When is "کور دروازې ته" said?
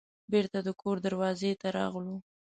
0.81-1.67